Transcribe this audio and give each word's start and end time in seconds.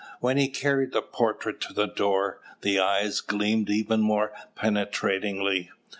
When 0.19 0.35
he 0.37 0.47
carried 0.47 0.93
the 0.93 1.03
portrait 1.03 1.61
to 1.61 1.73
the 1.73 1.85
door, 1.85 2.41
the 2.61 2.79
eyes 2.79 3.21
gleamed 3.21 3.69
even 3.69 4.01
more 4.01 4.33
penetratingly. 4.55 5.69